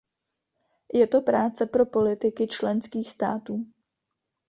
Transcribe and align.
Je 0.93 1.07
to 1.07 1.21
práce 1.21 1.65
pro 1.65 1.85
politiky 1.85 2.47
členských 2.47 3.09
států. 3.09 3.65